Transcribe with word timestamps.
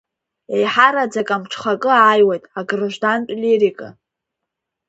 Еиҳараӡак 0.55 1.29
амҽхакы 1.35 1.89
аиуеит 2.09 2.43
аграждантә 2.59 3.33
лирика. 3.41 3.87